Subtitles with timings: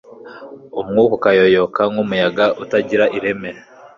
[0.81, 3.51] umwuka ukayoyoka nk'umuyaga utagira ireme